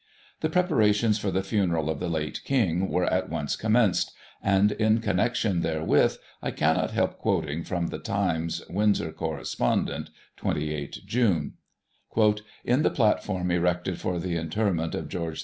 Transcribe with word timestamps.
The 0.39 0.49
preparations 0.49 1.19
for 1.19 1.29
the 1.29 1.43
funeral 1.43 1.87
of 1.87 1.99
the 1.99 2.09
late 2.09 2.43
King 2.43 2.89
were 2.89 3.05
at 3.13 3.29
once 3.29 3.55
commenced; 3.55 4.11
and, 4.41 4.71
in 4.71 4.99
connection 4.99 5.61
therewith, 5.61 6.15
I 6.41 6.49
cannot 6.49 6.89
help 6.89 7.19
quoting 7.19 7.63
from 7.63 7.89
The 7.89 7.99
Times' 7.99 8.63
Windsor 8.67 9.11
Correspondent 9.11 10.09
(28 10.37 11.01
June): 11.05 11.53
"In 12.65 12.81
the 12.81 12.89
platform 12.89 13.51
erected 13.51 14.01
for 14.01 14.17
the 14.17 14.37
interment 14.37 14.95
of 14.95 15.07
George 15.07 15.37
IV. 15.37 15.39